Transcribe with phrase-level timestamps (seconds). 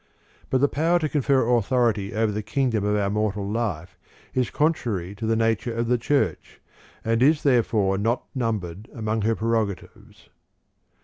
[0.49, 3.99] But the power to confer authority over the kingdom of our mortal life
[4.33, 6.59] is contrary to the nature of the Church,
[7.05, 10.29] and is therefore not numbered among her prerogatives.